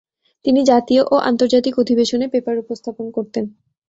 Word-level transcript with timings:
তিনি 0.45 0.61
জাতীয় 0.63 1.01
ও 1.05 1.15
আন্তর্জাতিক 1.29 1.73
অধিবেশনে 1.79 2.25
পেপার 2.27 2.55
উপস্থাপন 2.57 3.05
করতেন। 3.11 3.45